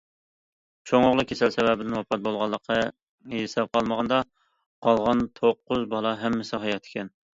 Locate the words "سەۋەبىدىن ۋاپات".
1.55-2.23